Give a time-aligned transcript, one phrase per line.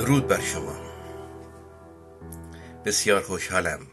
[0.00, 0.76] درود بر شما.
[2.84, 3.86] بسیار خوشحالم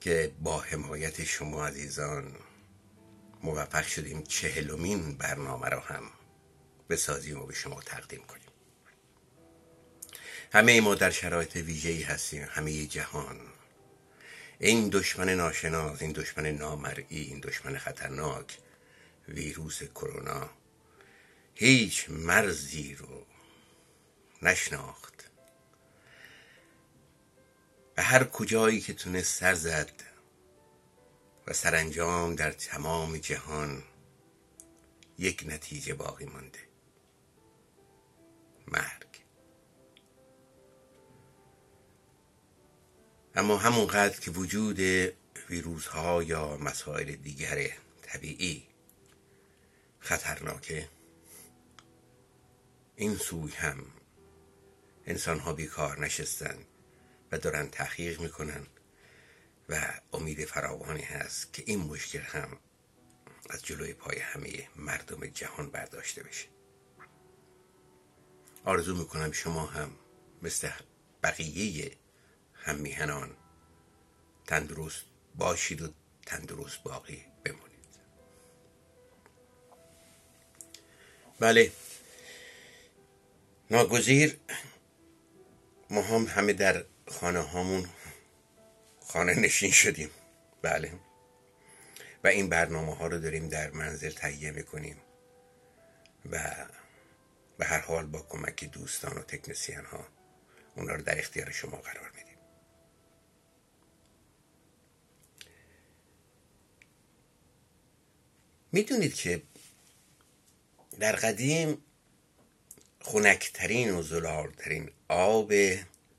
[0.00, 2.34] که با حمایت شما عزیزان
[3.42, 6.10] موفق شدیم چهلمین برنامه را هم
[6.90, 8.46] بسازیم و به شما تقدیم کنیم.
[10.52, 13.40] همه ما در شرایط ویژه‌ای هستیم همه جهان.
[14.58, 18.58] این دشمن ناشناس این دشمن نامرئی این دشمن خطرناک
[19.28, 20.50] ویروس کرونا
[21.54, 23.26] هیچ مرزی رو
[24.42, 25.30] نشناخت.
[27.94, 30.15] به هر کجایی که تونست سر زد
[31.46, 33.82] و سرانجام در تمام جهان
[35.18, 36.58] یک نتیجه باقی مانده.
[38.68, 39.24] مرگ.
[43.34, 44.80] اما همونقدر که وجود
[45.50, 47.70] ویروس ها یا مسائل دیگر
[48.02, 48.66] طبیعی
[49.98, 50.88] خطرناکه
[52.96, 53.86] این سوی هم
[55.06, 56.58] انسان ها بیکار نشستن
[57.32, 58.66] و دارن تحقیق می‌کنن
[59.68, 62.58] و امید فراوانی هست که این مشکل هم
[63.50, 66.46] از جلوی پای همه مردم جهان برداشته بشه.
[68.64, 69.90] آرزو می‌کنم شما هم
[70.42, 70.70] مثل
[71.22, 71.92] بقیه
[72.54, 73.36] هم میهنان
[74.46, 75.88] تندرست باشید و
[76.26, 77.76] تندرست باقی بمونید
[81.40, 81.72] بله.
[83.70, 84.36] ناگزیر
[85.90, 87.88] ما هم همه در خانه هامون
[89.06, 90.10] خانه نشین شدیم.
[90.62, 90.92] بله.
[92.24, 94.96] و این برنامه ها رو داریم در منزل تهیه می‌کنیم.
[96.30, 96.66] و
[97.58, 100.06] به هر حال با کمک دوستان و تکنسیان ها
[100.76, 102.36] اونا رو در اختیار شما قرار میدیم.
[108.72, 109.42] می‌دونید که
[111.00, 111.84] در قدیم
[113.00, 115.52] خنکترین و زلالترین آب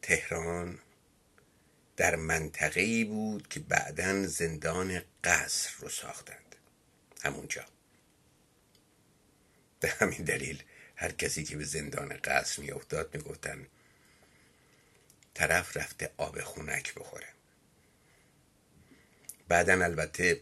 [0.01, 0.79] تهران
[1.97, 6.55] در منطقه بود که بعدا زندان قصر رو ساختند.
[7.23, 7.65] همونجا.
[9.79, 10.63] به همین دلیل
[10.95, 13.67] هر کسی که به زندان قصر می افتاد می گفتن
[15.33, 17.27] طرف رفته آب خونک بخوره.
[19.47, 20.41] بعدا البته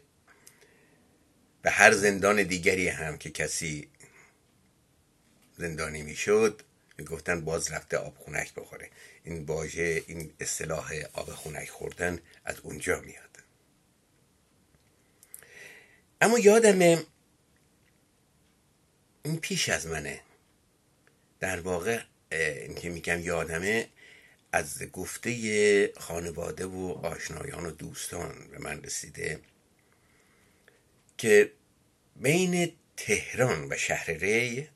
[1.62, 3.90] به هر زندان دیگری هم که کسی
[5.58, 6.62] زندانی می‌شد
[6.98, 8.90] می‌گفتن باز رفته آب خونک بخوره.
[9.24, 13.30] این واژه این اصطلاح آب خونک خوردن از اونجا میاد.
[16.22, 17.06] اما یادم
[19.24, 20.22] این پیش از منه.
[21.40, 22.02] در واقع
[22.32, 23.88] این که میگم یادمه
[24.52, 29.40] از گفته خانواده و آشنایان و دوستان به من رسیده
[31.18, 31.52] که
[32.16, 34.70] بین تهران و شهر ری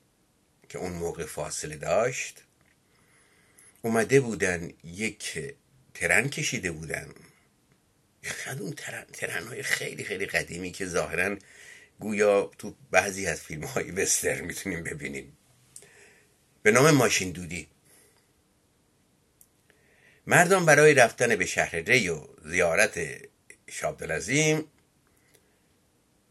[0.69, 2.43] که اون موقع فاصله داشت
[3.81, 5.53] اومده بودن یک
[5.93, 7.13] ترن کشیده بودن.
[8.23, 11.37] خد اون ترن, ترن های خیلی خیلی قدیمی که ظاهرا
[11.99, 15.37] گویا تو بعضی از فیلم های وستر می‌تونیم ببینیم.
[16.63, 17.67] به نام ماشین دودی.
[20.27, 22.99] مردم برای رفتن به شهر ری و زیارت
[23.67, 24.71] شابدالعظیم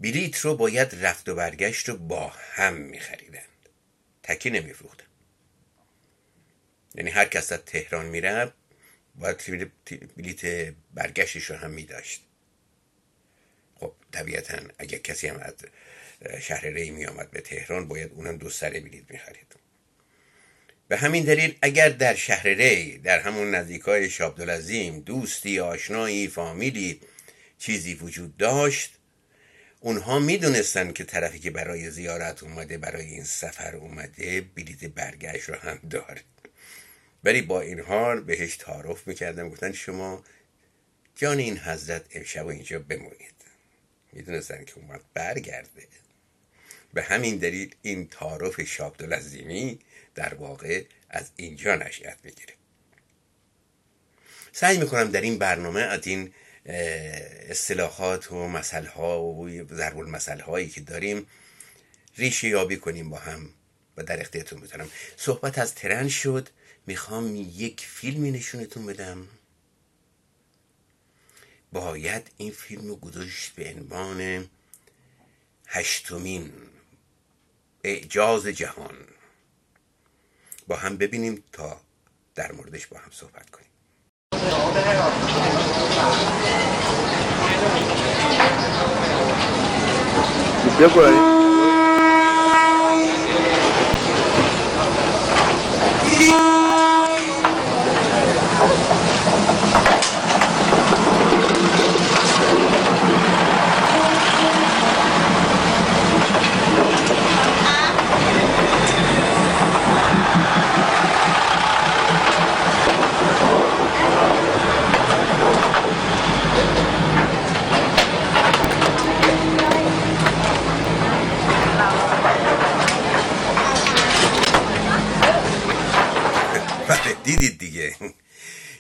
[0.01, 3.48] بلیت رو باید رفت و برگشت رو با هم میخریدن.
[4.29, 5.05] تکی نمیفروختن
[6.95, 8.53] یعنی هر کس از تهران میره
[9.15, 9.73] باید
[10.17, 12.23] بلیت برگشتش رو هم میداشت.
[13.75, 15.55] خب طبیعتا اگر کسی هم از
[16.41, 19.57] شهر ری می آمد به تهران باید اونم دو سره بلیت می‌خرید.
[20.89, 27.01] به همین دلیل اگر در شهر ری در همون نزدیکای شابدالعظیم دوستی آشنایی فامیلی
[27.59, 28.98] چیزی وجود داشت
[29.81, 35.55] اونها می‌دونستن که طرفی که برای زیارت اومده برای این سفر اومده بلیت برگشت رو
[35.55, 36.21] هم داره.
[37.25, 40.25] ولی با این حال بهش تعارف می‌کردن گفتن شما
[41.17, 43.35] جان این حضرت امشب اینجا بمونید.
[44.13, 45.87] می‌دونستن که اومد برگرده.
[46.95, 49.79] به همین دلیل این تعارف شابدالعظیمی
[50.15, 52.55] در واقع از اینجا نشأت بگیره
[54.53, 56.33] سعی می‌کنم در این برنامه از این
[56.69, 61.27] اصطلاحات و مسئله ها و ضرب المثل هایی که داریم
[62.17, 63.51] ریشه یابی کنیم با هم
[63.97, 64.91] و در اختیارتون بذارم.
[65.17, 66.49] صحبت از ترن شد.
[66.87, 69.29] می‌خوام یک فیلمی نشونتون بدم.
[71.73, 74.49] باید این فیلم رو گذاشت به عنوان
[75.67, 76.53] هشتمین
[77.85, 78.97] اعجاز جهان.
[80.67, 81.81] با هم ببینیم تا
[82.35, 83.69] در موردش با هم صحبت کنیم.
[90.79, 91.11] 别过来。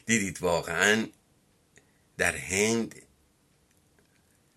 [0.08, 1.06] دیدید واقعا
[2.18, 3.02] در هند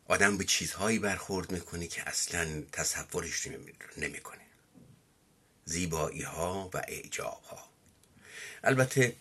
[0.05, 3.47] آدم به چیزهایی برخورد می‌کنه که اصلا تصورش
[3.97, 4.41] نمی‌کنه.
[5.65, 7.69] زیبایی ها و اعجاب ها
[8.63, 9.15] البته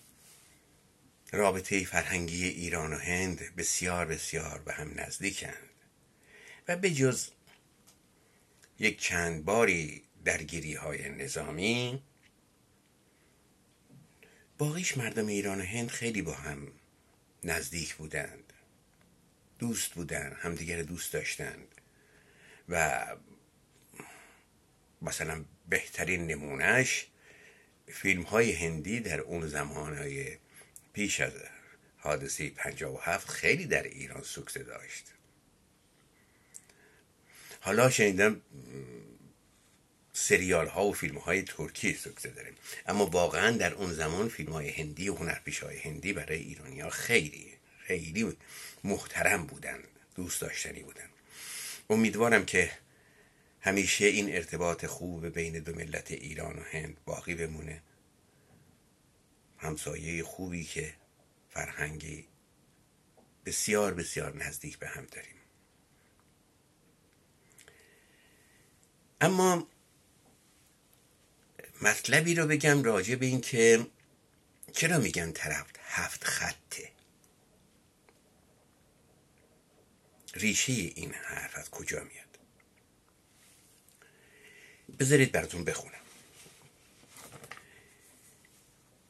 [1.33, 5.71] رابطه فرهنگی ایران و هند بسیار بسیار به هم نزدیکند
[6.69, 7.29] و به جز
[8.79, 12.03] یک چند باری درگیری های نظامی
[14.61, 16.69] باقیش مردم ایران و هند خیلی با هم
[17.45, 18.53] نزدیک بودند.
[19.59, 21.69] دوست بودند همدیگر دوست داشتند.
[22.69, 23.07] و
[25.03, 27.07] مثلا بهترین نمونهش
[27.89, 30.37] فیلم های هندی در اون زمان های
[30.93, 31.33] پیش از
[31.99, 35.05] حادثه پنجاب و هفت خیلی در ایران سکسه داشت.
[37.61, 38.41] حالا شنیدم
[40.21, 42.53] سریال ها و فیلم های ترکی سکسه داره
[42.87, 46.91] اما واقعا در اون زمان فیلم های هندی و هنرپیش های هندی برای ایرانی ها
[46.91, 48.37] خیلی خیلی
[48.85, 49.79] محترم بودن
[50.15, 51.09] دوست داشتنی بودن.
[51.91, 52.71] امیدوارم که
[53.61, 57.83] همیشه این ارتباط خوب بین دو ملت ایران و هند باقی بمونه.
[59.59, 60.95] همسایه خوبی که
[61.51, 62.27] فرهنگی
[63.47, 65.37] بسیار بسیار نزدیک به هم داریم.
[69.21, 69.69] اما
[71.81, 73.87] مطلبی رو بگم راجع به این که
[74.73, 76.91] چرا میگن طرف هفت خطه؟
[80.35, 82.39] ریشه این حرف از کجا میاد؟
[84.99, 85.95] بذارید براتون بخونم.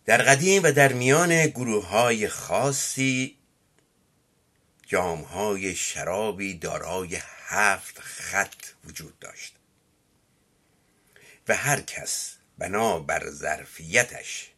[0.04, 3.36] در قدیم و در میان گروه های خاصی
[4.86, 9.54] جام های شرابی دارای هفت خط وجود داشت.
[11.48, 14.50] و هر کس بنا بر ظرفیتش.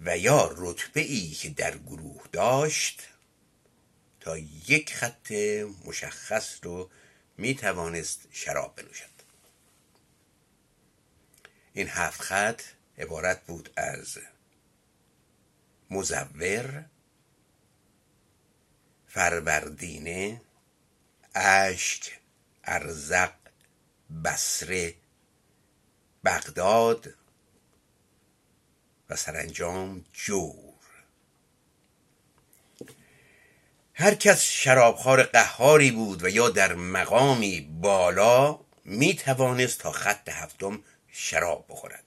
[0.00, 3.08] و یا رتبه ای که در گروه داشت
[4.20, 5.32] تا یک خط
[5.84, 6.90] مشخص رو
[7.38, 9.16] می توانست شراب بنوشد.
[11.72, 12.62] این هفت خط
[12.98, 14.18] عبارت بود از
[15.90, 16.84] مزور
[19.06, 20.40] فروردینه
[21.34, 22.18] اشک
[22.64, 23.32] ارزق
[24.24, 24.94] بسره
[26.26, 27.14] بغداد
[29.10, 30.76] و سرانجام جور.
[33.94, 40.82] هر کس شرابخوار قهاری بود و یا در مقامی بالا می توانست تا خط هفتم
[41.08, 42.04] شراب بخورد.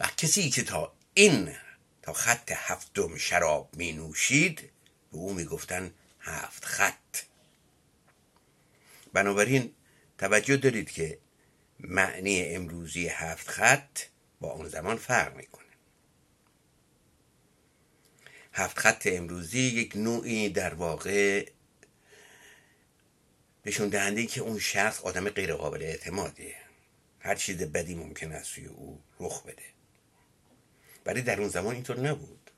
[0.00, 1.56] و کسی که تا این
[2.02, 4.60] تا خط هفتم شراب می نوشید
[5.12, 7.22] به او می گفتن هفت خط.
[9.12, 9.74] بنابراین
[10.18, 11.18] توجه دارید که
[11.80, 14.00] معنی امروزی هفت خط
[14.40, 15.66] با اون زمان فرق می‌کنه.
[18.52, 21.46] هفت خط امروزی یک نوعی در واقع
[23.66, 26.56] نشون دهنده که اون شخص آدم غیر قابل اعتمادیه.
[27.20, 29.62] هر چیز بدی ممکن است سوی او رخ بده.
[31.06, 32.50] ولی در اون زمان اینطور نبود.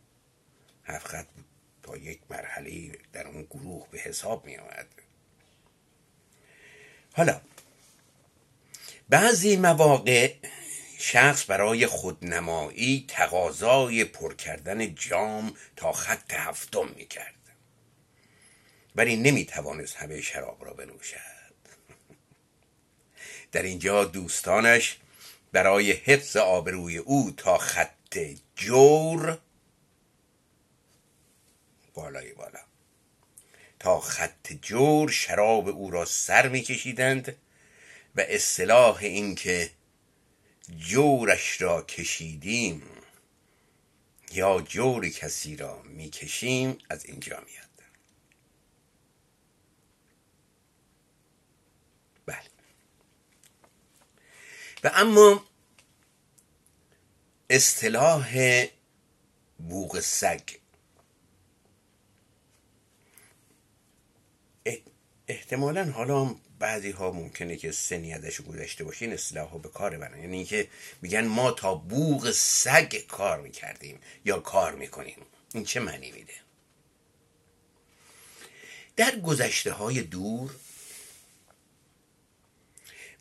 [0.85, 1.27] هفت خط
[1.83, 4.87] تا یک مرحله در اون گروه به حساب می آمد
[7.13, 7.41] حالا
[9.09, 10.35] بعضی مواقع
[10.99, 17.35] شخص برای خودنمایی تقاضای پر کردن جام تا خط هفتم می کرد
[18.97, 21.19] ولی نمی توانست همه شراب را بنوشد.
[23.53, 24.99] در اینجا دوستانش
[25.53, 28.19] برای حفظ آبروی او تا خط
[28.57, 29.39] جور
[31.95, 32.61] بالای بالا.
[33.79, 37.37] تا خط جور شراب او را سر میکشیدند
[38.17, 39.71] و اصطلاح این که
[40.77, 42.83] جورش را کشیدیم
[44.33, 47.69] یا جور کسی را می‌کشیم از اینجا میاد.
[52.27, 52.51] بله.
[54.85, 55.45] و اما
[57.51, 58.67] اصطلاح
[59.59, 60.51] بوغ سگ.
[65.29, 69.99] احتمالا حالا بعضی ها ممکنه که سنی ازش گذشته باشه این اصطلاح ها به کار
[69.99, 70.69] برن یعنی اینکه
[71.03, 75.27] میگن ما تا بوغ سگ کار می‌کردیم یا کار می‌کنیم.
[75.55, 76.35] این چه معنی میده؟
[78.97, 80.51] در گذشته های دور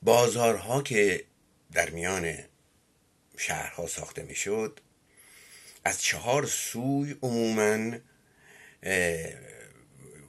[0.01, 1.25] بازارها که
[1.71, 2.37] در میان
[3.37, 4.79] شهرها ساخته می‌شد
[5.83, 7.97] از چهار سوی عموما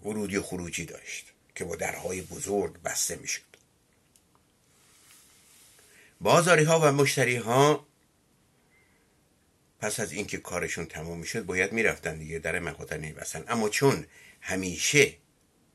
[0.05, 1.28] ورودی و خروجی داشت.
[1.59, 3.43] که با درهای بزرگ بسته می‌شد.
[6.21, 7.87] بازاری ها و مشتری ها
[9.81, 14.07] پس از اینکه کارشون تمام می‌شد باید می‌رفتن دیگه در مقاطع نمیبستن اما چون
[14.41, 15.17] همیشه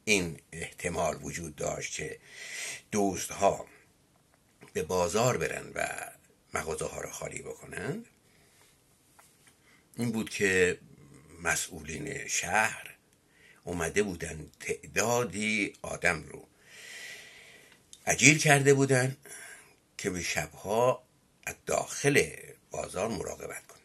[0.06, 2.20] این احتمال وجود داشت که
[3.30, 3.66] ها
[4.74, 5.88] به بازار برن و
[6.54, 8.06] مغازه ها رو خالی بکنن
[9.96, 10.80] این بود که
[11.42, 12.93] مسئولین شهر
[13.64, 16.48] اومده بودن تعدادی آدم رو.
[18.06, 19.18] اجیر کرده بودن
[19.98, 21.04] که به شبها
[21.46, 22.30] از داخل
[22.72, 23.80] بازار مراقبت کنه.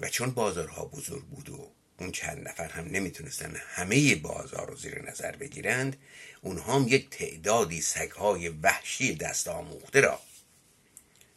[0.00, 5.10] و چون بازارها بزرگ بود و اون چند نفر هم نمی‌تونستن همه بازار رو زیر
[5.10, 5.96] نظر بگیرند
[6.42, 10.20] اونها هم یک تعدادی سگهای وحشی دست آموخته را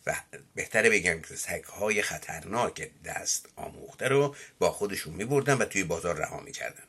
[0.05, 0.15] و
[0.55, 6.39] بهتره بگم که سگهای خطرناک دست آموخته رو با خودشون میبردن و توی بازار رها
[6.39, 6.83] می‌کردن.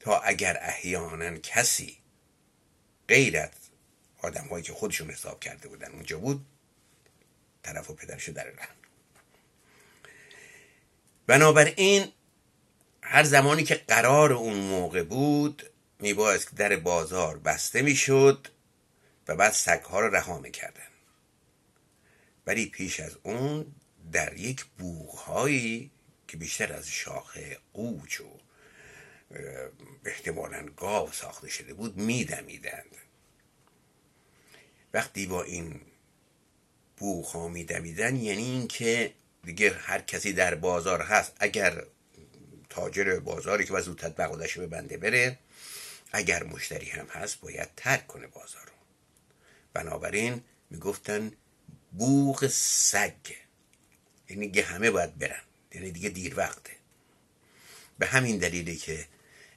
[0.00, 1.98] تا اگر احیانا کسی
[3.08, 3.50] غیر از
[4.22, 6.46] آدم هایی که خودشون حساب کرده بودن اونجا بود
[7.62, 8.76] طرف و پدرشو در رحم
[11.26, 12.12] بنابراین
[13.02, 18.48] هر زمانی که قرار اون موقع بود میبایست که در بازار بسته می‌شد
[19.28, 20.91] و بعد سگها رو رها می‌کردن.
[22.46, 23.74] ولی پیش از اون
[24.12, 25.90] در یک بوغهایی
[26.28, 28.38] که بیشتر از شاخه قوچ و
[30.04, 32.96] احتمالا گاو ساخته شده بود میدمیدند.
[34.94, 35.80] وقتی با این
[36.96, 41.84] بوغ ها میدمیدن یعنی اینکه دیگه هر کسی در بازار هست اگر
[42.68, 45.38] تاجر بازاری که زودتر بقودش به بنده بره
[46.12, 48.72] اگر مشتری هم هست باید ترک کنه بازار رو.
[49.74, 51.32] بنابراین می‌گفتن
[51.92, 53.34] بوغ سگ.
[54.28, 55.42] یعنی دیگه همه باید برن.
[55.72, 56.72] یعنی دیگه دیر وقته.
[57.98, 59.08] به همین دلیلی که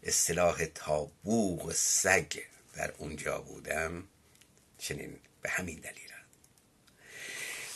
[0.03, 2.39] اصطلاح تا بوغ سگ
[2.73, 4.07] در اونجا بودم
[4.77, 6.11] چنین به همین دلیل.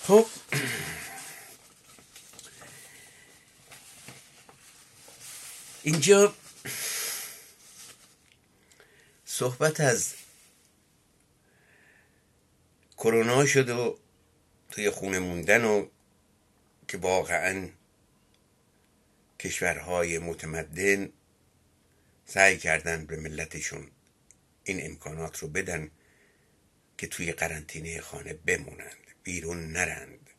[0.04, 0.28] خب.
[5.84, 6.34] اینجا
[9.26, 10.14] صحبت از
[12.98, 13.98] کرونا شد و
[14.70, 15.88] توی خونه موندن و
[16.88, 17.70] که واقعا
[19.40, 21.10] کشورهای متمدن
[22.26, 23.92] سعی کردن به ملتشون
[24.64, 25.92] این امکانات رو بدن
[26.98, 30.30] که توی قرنطینه خانه بمونند بیرون نرند.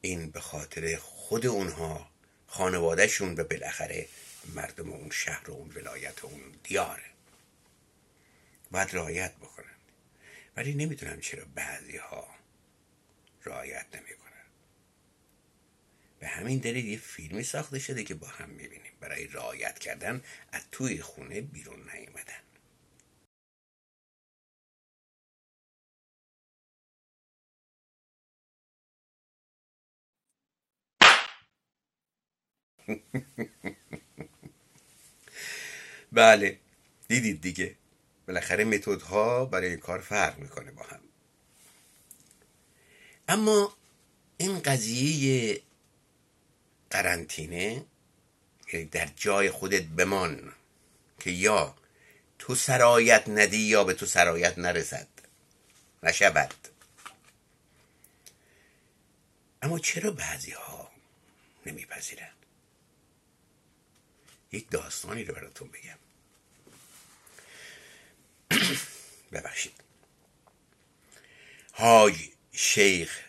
[0.00, 2.10] این به خاطر خود اونها
[2.46, 4.08] خانوادهشون و بالاخره
[4.54, 7.04] مردم اون شهر و اون ولایت و اون دیاره
[8.70, 9.64] باید رعایت بکنن.
[10.56, 12.28] ولی نمی‌دونم چرا بعضی ها
[13.46, 14.32] رعایت نمی‌کنن
[16.20, 18.92] به همین دلیل یه فیلمی ساخته شده که با هم می‌بینیم.
[19.00, 20.22] برای رعایت کردن
[20.52, 22.42] از توی خونه بیرون نیومدن.
[36.12, 36.58] بله.
[37.08, 37.76] دیدید دیگه.
[38.28, 41.00] بالاخره متدها برای کار فرق می‌کنه با هم.
[43.28, 43.76] اما
[44.36, 45.62] این قضیه
[46.90, 47.84] قرنطینه
[48.90, 50.52] در جای خودت بمان
[51.20, 51.74] که یا
[52.38, 55.08] تو سرایت ندی یا به تو سرایت نرسد
[56.02, 56.54] نشود.
[59.62, 60.90] اما چرا بعضی ها
[61.66, 62.34] نمیپذیرند
[64.52, 65.98] یک داستانی رو براتون بگم.
[69.32, 69.74] ببخشید.
[71.74, 73.20] های شیخ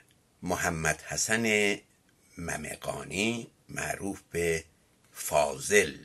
[0.44, 1.75] محمد حسن
[2.38, 4.63] ممقانی معروف به
[5.13, 5.96] فاضل.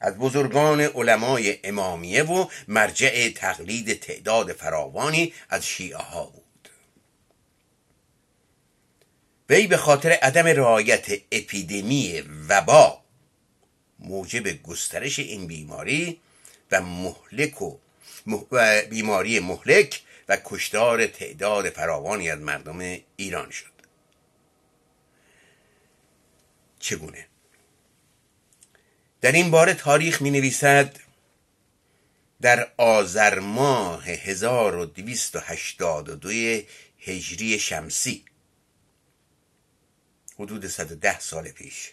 [0.00, 6.68] از بزرگان علمای امامیه و مرجع تقلید تعداد فراوانی از شیعه ها بود.
[9.50, 13.02] وی به خاطر عدم رعایت اپیدمی وبا
[13.98, 16.20] موجب گسترش این بیماری
[16.70, 17.76] و مهلک و
[18.90, 23.74] بیماری مهلک و کشتار تعداد فراوانی از مردم ایران شد.
[26.78, 27.26] چگونه؟
[29.20, 31.00] در این باره تاریخ می نویسد
[32.40, 36.28] در آذر ماه 1282
[36.98, 38.24] هجری شمسی
[40.38, 41.92] حدود 110 سال پیش.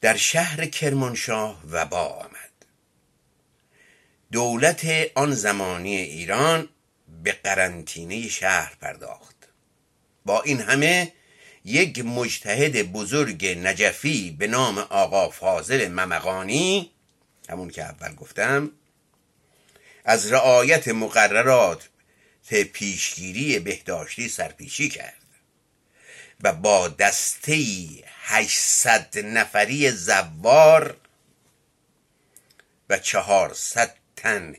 [0.00, 2.47] در شهر کرمانشاه وبا آمد.
[4.32, 6.68] دولت آن زمانی ایران
[7.22, 9.36] به قرنطینه شهر پرداخت.
[10.24, 11.12] با این همه
[11.64, 16.90] یک مجتهد بزرگ نجفی به نام آقا فاضل ممقانی
[17.48, 18.70] همون که اول گفتم
[20.04, 21.88] از رعایت مقررات
[22.72, 25.14] پیشگیری بهداشتی سرپیشی کرد
[26.40, 27.56] و با دسته
[28.22, 30.96] 800 نفری زوار
[32.90, 34.56] و 400 تن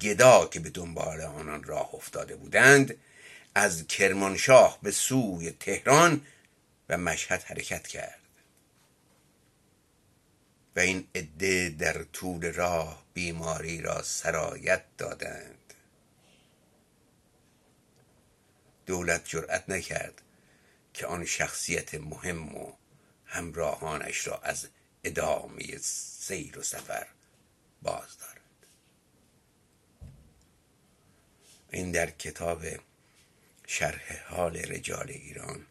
[0.00, 2.94] گدا که به دنبال آنان راه افتاده بودند
[3.54, 6.26] از کرمانشاه به سوی تهران
[6.88, 8.20] و مشهد حرکت کرد.
[10.76, 15.74] و این عده در طول راه بیماری را سرایت دادند.
[18.86, 20.22] دولت جرأت نکرد
[20.94, 22.72] که آن شخصیت مهم و
[23.24, 24.68] همراهانش را از
[25.04, 27.06] ادامه سیر و سفر
[27.82, 28.39] باز دارد
[31.72, 32.64] این در کتاب
[33.66, 35.66] شرح حال رجال ایران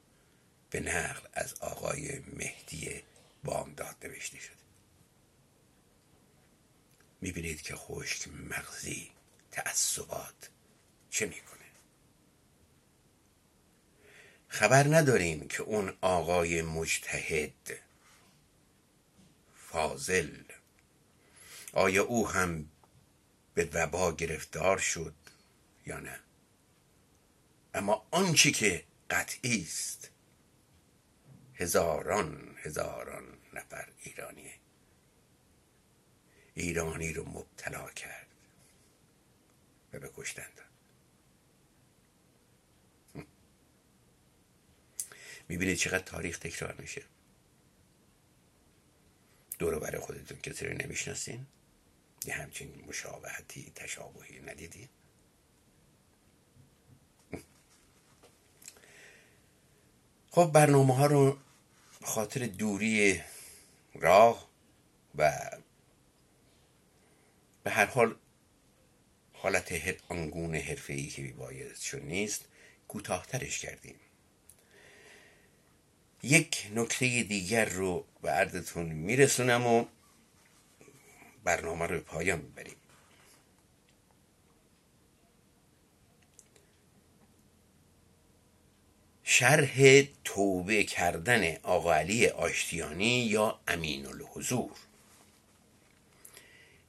[0.70, 3.03] به نقل از آقای مهدی
[3.44, 4.56] بامداد نوشته شده.
[7.22, 9.12] می‌بینید که خشک مغزی
[9.51, 10.50] تعصبات
[11.10, 11.60] چه می‌کنه؟
[14.48, 17.51] خبر نداریم که اون آقای مجتهد
[19.58, 20.44] فاضل
[21.74, 22.70] آیا او هم
[23.53, 25.13] به وبا گرفتار شد؟
[25.97, 26.19] نه.
[27.73, 30.11] اما آنچه که قطعی است.
[31.55, 34.53] هزاران هزاران نفر ایرانی
[36.53, 38.27] ایرانی رو مبتلا کرد.
[39.93, 40.69] و به کشتن داد.
[45.47, 47.03] می‌بینید چقدر تاریخ تکرار میشه.
[49.59, 51.47] دور برای خودتون کسی رو نمی‌شناسین؟
[52.25, 54.89] یه همچین مشابهتی تشابهی ندیدین؟
[60.31, 61.37] خب برنامه ها رو
[62.03, 63.22] خاطر دوری
[63.96, 64.50] راه
[65.15, 65.31] و
[67.63, 68.15] به هر حال
[69.33, 69.72] حالت
[70.09, 71.33] آنگونه حرفه ای که
[71.81, 72.46] چون نیست
[72.87, 73.96] کوتاهترش کردیم.
[76.24, 79.85] یک نکته دیگر رو به عرضتون میرسونم و
[81.44, 82.75] برنامه رو به پایان ببریم
[89.31, 94.72] شرح توبه کردن آقا علی آشتیانی یا امین الحضور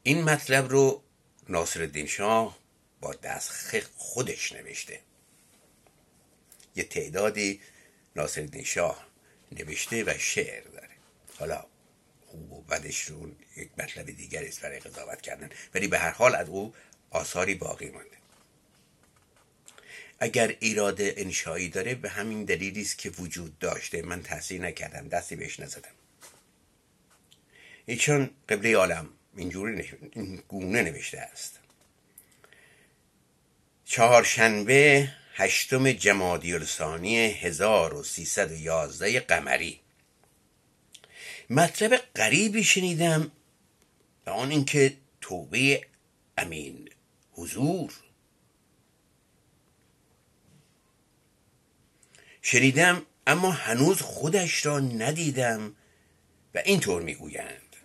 [0.02, 1.02] این مطلب رو
[1.48, 2.58] ناصر الدین شاه
[3.00, 5.00] با دست خودش نوشته.
[6.76, 7.60] یه تعدادی
[8.16, 9.06] ناصر الدین شاه
[9.52, 10.96] نوشته و شعر داره.
[11.38, 11.66] حالا
[12.26, 15.50] خوب و بدش رو یک مطلب دیگر است برای قضاوت کردن.
[15.74, 16.74] ولی به هر حال از او
[17.10, 18.19] آثاری باقی مانده.
[20.20, 24.02] اگر ایراد انشایی داره به همین دلیلی است که وجود داشته.
[24.02, 25.08] من تحصیل نکردم.
[25.08, 25.90] دستی بهش نزدم.
[27.86, 29.08] ایشان قبله عالم.
[29.36, 31.58] اینجوری این گونه نوشته است.
[33.84, 39.80] چهارشنبه هشتم جمادی الثانی 1311 قمری.
[41.50, 43.30] مطلب غریبی شنیدم
[44.26, 45.86] و آن اینکه توبه
[46.38, 46.90] امین
[47.32, 47.92] حضور
[52.52, 55.76] شنیدم اما هنوز خودش را ندیدم
[56.54, 57.76] و اینطور می‌گویند.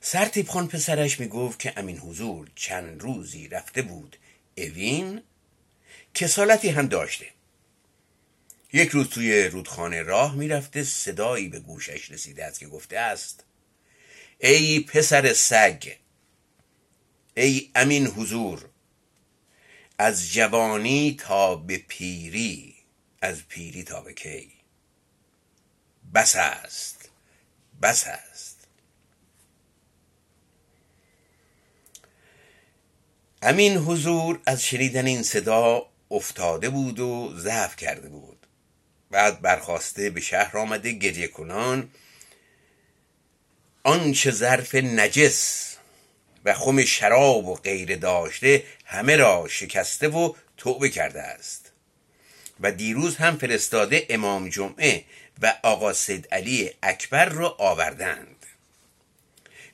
[0.00, 4.16] سرتیب خان پسرش می‌گفت که امین حضور چند روزی رفته بود
[4.58, 5.22] اوین
[6.14, 7.26] کسالتی هم داشته.
[8.72, 13.44] یک روز توی رودخانه راه می‌رفته صدایی به گوشش رسیده است که گفته است
[14.38, 15.92] ای پسر سگ
[17.36, 18.68] ای امین حضور
[19.98, 22.75] از جوانی تا به پیری.
[23.26, 24.52] از پیری تا به کی.
[26.14, 27.08] بس است.
[27.82, 28.66] بس است.
[33.42, 38.46] امین حضور از شنیدن این صدا افتاده بود و ضعف کرده بود.
[39.10, 41.90] بعد برخواسته به شهر آمده گریه کنان.
[43.82, 45.76] آنچه ظرف نجس
[46.44, 51.72] و خم شراب و غیر داشته همه را شکسته و توبه کرده است.
[52.60, 55.04] و دیروز هم فرستاده امام جمعه
[55.42, 58.46] و آقا سید علی اکبر را آوردند.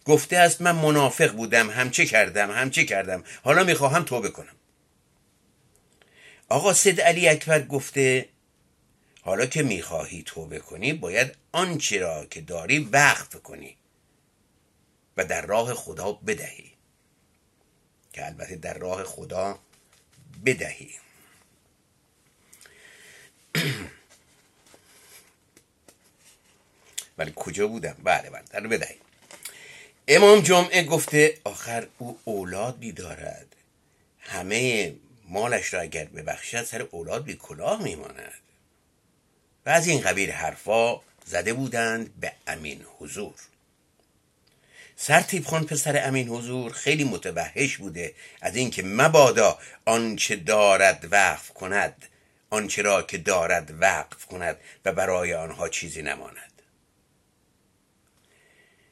[0.05, 4.57] گفته است من منافق بودم همچه کردم همچه کردم؟ حالا می‌خواهم توبه کنم.
[6.49, 8.29] آقا سید علی اکبر گفته
[9.23, 13.77] حالا که می‌خواهی توبه کنی باید آنچه را که داری وقف کنی
[15.17, 16.73] و در راه خدا بدهی.
[18.13, 19.59] که البته در راه خدا
[20.45, 20.91] بدهی.
[27.19, 28.97] ولی کجا بودم؟ بله بله در بدهی
[30.09, 33.57] امام جمعه گفته آخر او اولادی دارد
[34.21, 34.95] همه
[35.29, 38.33] مالش را اگر ببخشد سر اولاد بی کلاه میماند.
[39.67, 43.35] و از این قبیل حرفا زده بودند به امین حضور.
[44.97, 52.09] سرتیب خان پسر امین حضور خیلی متوحش بوده از اینکه مبادا آنچه دارد وقف کند.
[52.53, 56.63] آنچه را که دارد وقف کند و برای آنها چیزی نماند.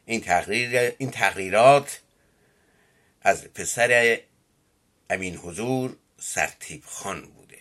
[0.05, 2.01] این, تقریر، این تقریرات
[3.23, 4.21] از پسر
[5.11, 7.59] امین حضور سرتیب خان بوده.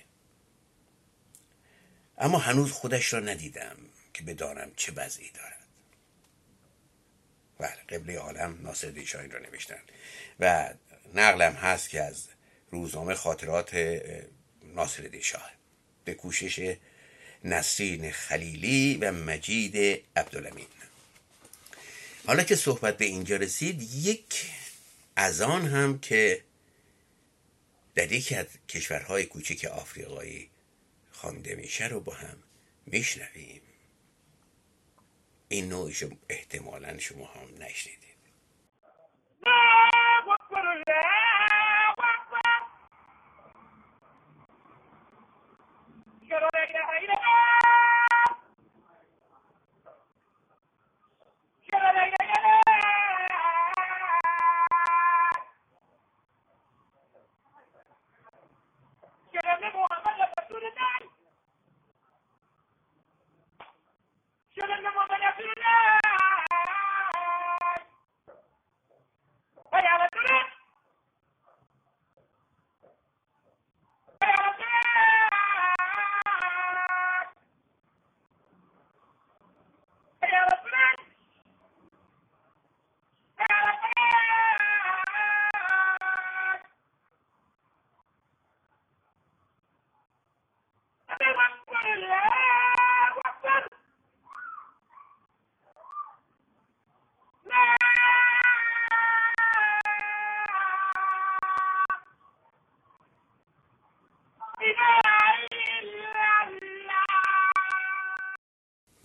[2.18, 3.78] اما هنوز خودش را ندیدم
[4.14, 5.68] که بدانم چه وضعی دارد.
[7.60, 9.82] بله قبله عالم ناصر دیشاین را نوشتن
[10.40, 10.74] و
[11.14, 12.28] نقلم هست که از
[12.72, 14.00] روزنامه خاطرات
[14.64, 15.59] ناصر دیشاه
[16.10, 16.76] به کوشش
[17.44, 20.68] نسرین خلیلی و مجید عبدالامین.
[22.28, 24.52] حالا که صحبت به اینجا رسید یک
[25.16, 26.44] از آن هم که
[27.96, 30.50] در یکی از کشورهای کوچک آفریقایی
[31.12, 32.38] خوانده میشه رو با هم
[32.86, 33.62] میشنویم.
[35.48, 38.10] این نوعش احتمالا شما هم نشنیدید.
[46.70, 47.59] Haida, Haida,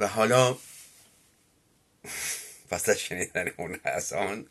[0.07, 0.59] حالا
[2.71, 4.47] پس از شنیدن اون حسان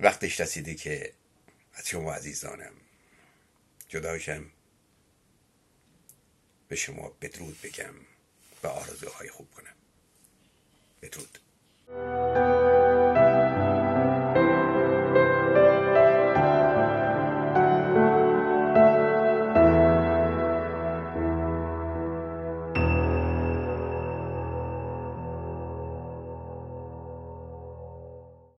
[0.00, 1.12] وقتش رسیده که
[1.74, 2.72] از شما عزیزانم
[3.88, 4.50] جداشم
[6.68, 7.94] به شما بدرود بگم
[8.62, 9.74] و آرزوهای خوب کنم.
[11.02, 11.38] بدرود.